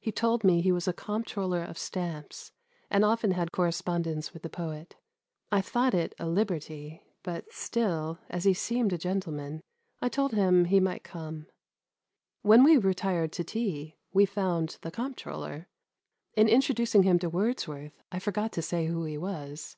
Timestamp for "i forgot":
18.10-18.52